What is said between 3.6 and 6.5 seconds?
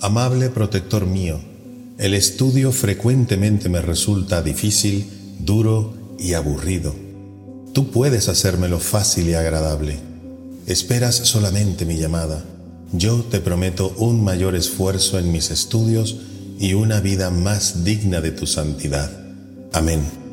me resulta difícil, duro y